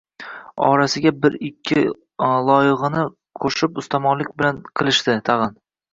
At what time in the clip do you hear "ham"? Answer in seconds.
4.47-4.63